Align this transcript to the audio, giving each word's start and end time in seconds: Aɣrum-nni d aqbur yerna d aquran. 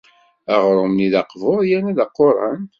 Aɣrum-nni 0.53 1.07
d 1.13 1.15
aqbur 1.21 1.59
yerna 1.69 1.93
d 1.97 1.99
aquran. 2.05 2.61